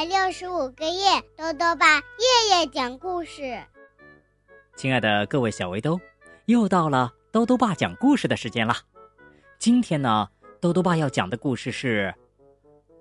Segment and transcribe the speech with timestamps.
[0.00, 3.62] 百六十五个夜，豆豆爸夜夜讲故事。
[4.74, 6.00] 亲爱的各位小围兜，
[6.46, 8.74] 又到了豆豆爸讲故事的时间了。
[9.58, 10.26] 今天呢，
[10.58, 12.14] 豆豆爸要讲的故事是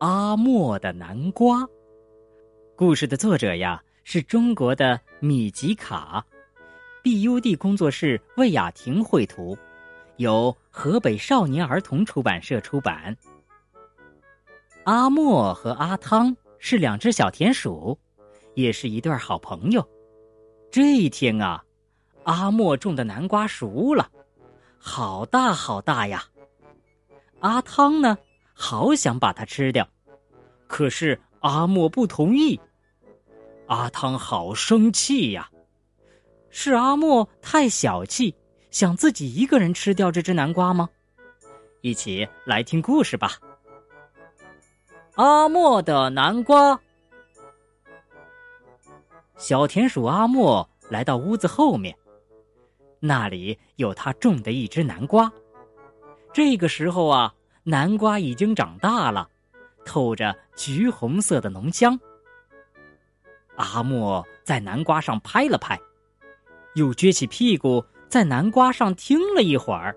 [0.05, 1.59] 《阿莫的南瓜》。
[2.75, 6.25] 故事的作者呀，是中国的米吉卡
[7.01, 9.57] ，BUD 工作室魏雅婷绘图，
[10.17, 13.15] 由河北少年儿童出版社出版。
[14.83, 17.97] 阿莫和阿汤是两只小田鼠，
[18.53, 19.87] 也是一对好朋友。
[20.71, 21.63] 这一天啊，
[22.23, 24.09] 阿莫种的南瓜熟了，
[24.77, 26.23] 好大好大呀！
[27.39, 28.17] 阿汤呢，
[28.53, 29.87] 好想把它吃掉，
[30.67, 32.59] 可是阿莫不同意。
[33.67, 35.49] 阿汤好生气呀！
[36.49, 38.35] 是阿莫太小气，
[38.71, 40.89] 想自己一个人吃掉这只南瓜吗？
[41.81, 43.37] 一起来听故事吧。
[45.19, 46.79] 阿莫的南瓜。
[49.35, 51.93] 小田鼠阿莫来到屋子后面，
[53.01, 55.29] 那里有他种的一只南瓜。
[56.31, 59.27] 这个时候啊，南瓜已经长大了，
[59.83, 61.99] 透着橘红色的浓香。
[63.57, 65.77] 阿莫在南瓜上拍了拍，
[66.75, 69.93] 又撅起屁股在南瓜上听了一会儿，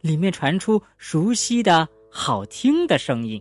[0.00, 3.38] 里面传出熟悉的好听的声音。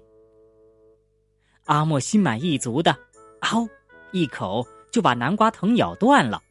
[1.66, 2.96] 阿莫心满意足的，
[3.42, 3.68] 嗷，
[4.12, 6.42] 一口就把南瓜藤咬断了，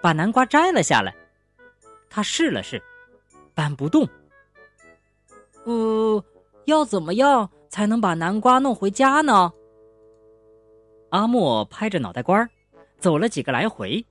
[0.00, 1.14] 把南瓜摘了下来。
[2.08, 2.82] 他试了试，
[3.54, 4.06] 搬不动。
[5.64, 6.24] 呃，
[6.64, 9.52] 要怎么样才能把南瓜弄回家呢？
[11.10, 12.48] 阿莫拍着脑袋瓜
[12.98, 14.04] 走了几个来回，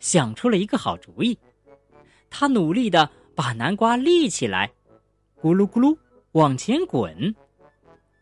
[0.00, 1.38] 想出了一个好主意。
[2.28, 4.70] 他努力的把南瓜立起来，
[5.40, 5.96] 咕噜咕噜
[6.32, 7.34] 往前滚。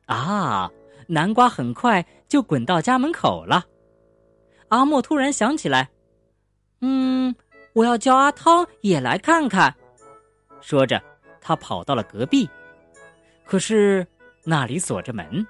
[0.06, 0.70] 啊！
[1.12, 3.66] 南瓜很快就滚到家门口了。
[4.68, 5.90] 阿莫突然想起来，
[6.82, 7.34] 嗯，
[7.72, 9.74] 我要叫阿汤也来看看。
[10.60, 11.02] 说着，
[11.40, 12.48] 他跑到了隔壁，
[13.44, 14.06] 可是
[14.44, 15.44] 那里锁着门，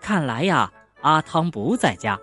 [0.00, 2.18] 看来呀，阿汤不在家。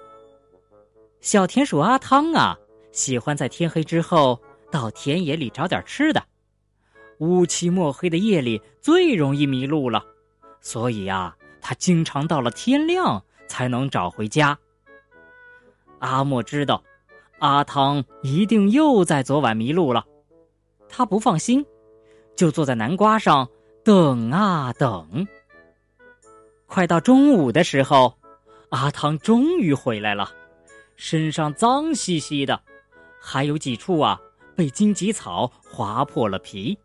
[1.22, 2.59] 小田鼠阿汤啊，
[2.91, 4.38] 喜欢在天黑之后
[4.69, 6.22] 到田野里找点吃的。
[7.19, 10.03] 乌漆墨黑的夜里最容易迷路了，
[10.59, 11.33] 所以呀。
[11.67, 14.57] 他经常到了天亮才能找回家。
[16.00, 16.81] 阿莫知道，
[17.39, 20.06] 阿汤一定又在昨晚迷路了，
[20.88, 21.66] 他不放心，
[22.38, 23.45] 就坐在南瓜上
[23.83, 25.27] 等啊等。
[26.67, 28.17] 快到中午的时候，
[28.69, 30.31] 阿汤终于回来了，
[30.95, 32.61] 身上脏兮兮的，
[33.19, 34.17] 还有几处啊
[34.56, 36.79] 被荆棘草划破了皮。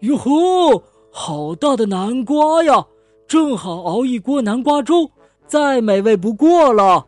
[0.00, 0.82] 哟吼，
[1.12, 2.86] 好大的南瓜呀！
[3.26, 5.10] 正好熬一锅南瓜粥，
[5.46, 7.06] 再美味不过了。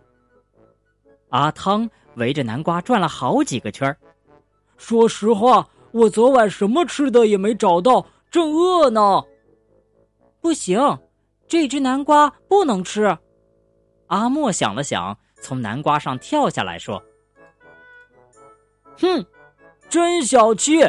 [1.30, 3.96] 阿汤围着南瓜转了好几个圈儿。
[4.76, 9.22] 说实话，我昨晚什么吃的也没找到，正饿呢。
[10.40, 10.80] 不行，
[11.46, 13.16] 这只南瓜不能吃。
[14.06, 17.02] 阿莫想了想，从南瓜上跳下来说
[18.98, 19.24] ：“哼，
[19.88, 20.80] 真小气！”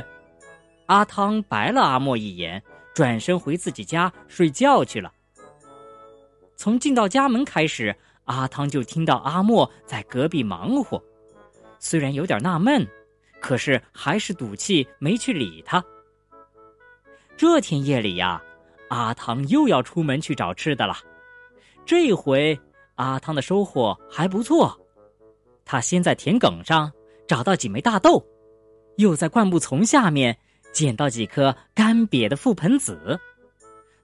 [0.87, 2.63] 阿汤白了阿莫一眼，
[2.93, 5.11] 转身回自己家睡觉去了。
[6.59, 11.01] 从进到家门开始，阿汤就听到阿莫在隔壁忙活，
[11.79, 12.85] 虽然有点纳闷，
[13.39, 15.81] 可是还是赌气没去理他。
[17.37, 18.43] 这天夜里呀，
[18.89, 20.97] 阿汤又要出门去找吃的了。
[21.85, 22.59] 这回
[22.95, 24.77] 阿汤的收获还不错，
[25.63, 26.91] 他先在田埂上
[27.25, 28.21] 找到几枚大豆，
[28.97, 30.37] 又在灌木丛下面
[30.73, 33.17] 捡到几颗干瘪的覆盆子，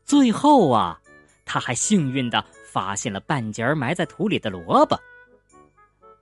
[0.06, 1.02] 最后啊。
[1.46, 5.00] 他还幸运的发现了半截埋在土里的萝卜。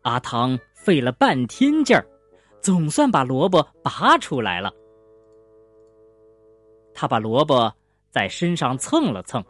[0.03, 2.05] 阿汤费了半天劲儿，
[2.61, 4.71] 总算把萝卜拔出来了。
[6.93, 7.73] 他把萝卜
[8.11, 9.43] 在身上蹭了蹭，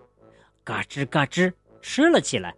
[0.63, 1.51] 嘎吱嘎吱
[1.81, 2.55] 吃了起来。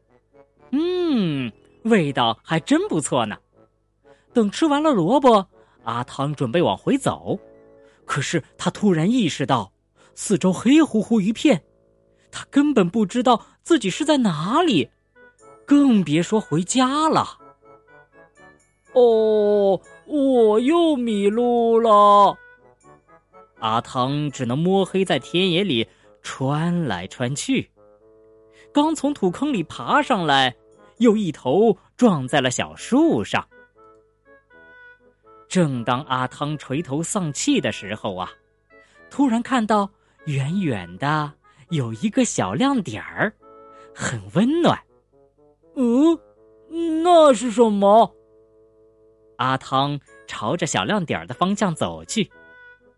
[0.71, 1.51] 嗯，
[1.85, 3.37] 味道还真不错呢。
[4.33, 5.47] 等吃完了萝卜，
[5.83, 7.39] 阿汤准备往回走，
[8.05, 9.71] 可是他突然意识到，
[10.13, 11.63] 四周黑乎乎一片。
[12.35, 14.89] 他根本不知道自己是在哪里，
[15.65, 17.39] 更别说回家了。
[18.91, 22.37] 哦，我又迷路了。
[23.59, 25.87] 阿汤只能摸黑在田野里
[26.21, 27.71] 穿来穿去，
[28.73, 30.53] 刚从土坑里爬上来，
[30.97, 33.47] 又一头撞在了小树上。
[35.47, 38.29] 正当阿汤垂头丧气的时候啊，
[39.09, 39.89] 突然看到
[40.25, 41.31] 远远的。
[41.69, 43.33] 有一个小亮点儿，
[43.93, 44.79] 很温暖。
[45.75, 46.17] 嗯，
[47.03, 48.15] 那是什么？
[49.37, 52.29] 阿汤朝着小亮点儿的方向走去。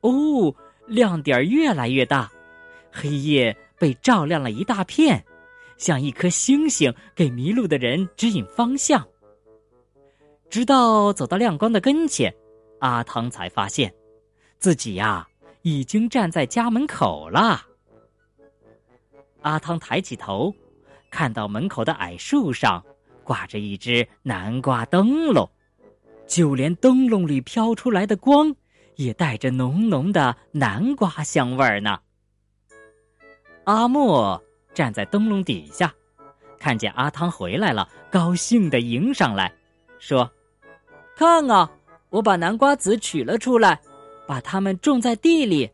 [0.02, 0.54] 哦，
[0.86, 2.32] 亮点儿越来越大，
[2.92, 5.26] 黑夜被照亮了一大片，
[5.78, 9.06] 像一颗星星，给迷路的人指引方向。
[10.50, 12.34] 直到走到亮光的跟前，
[12.80, 13.94] 阿汤才发现，
[14.60, 15.28] 自己呀
[15.64, 17.67] 已经站在家门口了。
[19.42, 20.54] 阿汤抬起头，
[21.10, 22.84] 看到门口的矮树上
[23.24, 25.50] 挂着一只南瓜灯笼，
[26.28, 28.56] 就连灯笼里飘出来的光，
[28.96, 32.00] 也带着浓浓的南瓜香味儿呢。
[33.66, 34.42] 阿莫
[34.74, 35.94] 站在灯笼底下，
[36.58, 39.54] 看见阿汤回来了，高兴的迎上来，
[40.00, 40.30] 说
[41.16, 41.70] ：“看啊，
[42.10, 43.80] 我把南瓜籽取了出来，
[44.26, 45.70] 把它们种在地里，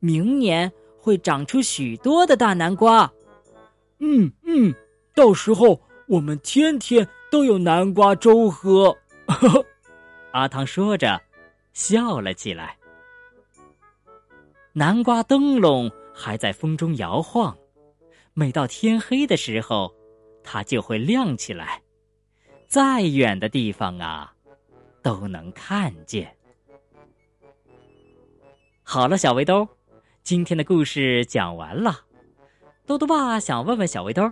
[0.00, 0.70] 明年。”
[1.06, 3.08] 会长出许多的大南瓜，
[4.00, 4.74] 嗯嗯，
[5.14, 8.98] 到时候我们天天都有南瓜粥喝。
[10.34, 11.22] 阿汤说着，
[11.72, 12.76] 笑了起来。
[14.72, 17.56] 南瓜灯笼还在风中摇晃，
[18.34, 19.94] 每到天黑的时候，
[20.42, 21.80] 它就会亮起来，
[22.66, 24.34] 再远的地方啊，
[25.02, 26.36] 都能看见。
[28.82, 29.68] 好了，小围兜。
[30.26, 32.00] 今天的故事讲完了，
[32.84, 34.28] 豆豆爸想问问小围兜，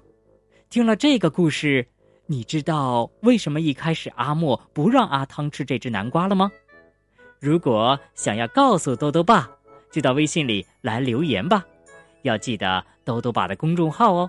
[0.68, 1.86] 听了这个故事，
[2.26, 6.50] 你知道为什么一开始阿莫不让阿汤吃这只南瓜了吗？
[7.38, 9.48] 如果想要告诉豆豆爸，
[9.92, 11.64] 就到微信里来留言吧，
[12.22, 14.28] 要记得豆豆爸的公众号哦，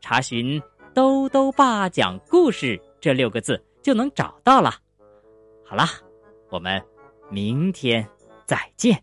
[0.00, 0.60] 查询
[0.92, 4.74] “豆豆爸讲故事”这六个字就能找到了。
[5.64, 5.90] 好啦，
[6.50, 6.82] 我们
[7.30, 8.04] 明天
[8.46, 9.00] 再见。